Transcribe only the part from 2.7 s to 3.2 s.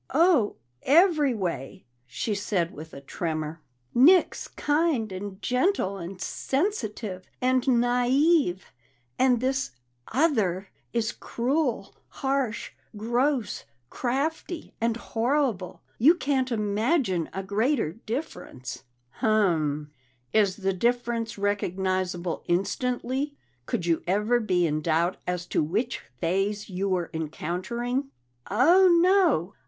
with a